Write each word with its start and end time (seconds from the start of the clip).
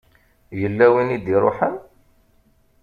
Yella 0.61 0.85
win 0.93 1.15
i 1.15 1.19
d-iṛuḥen? 1.25 1.75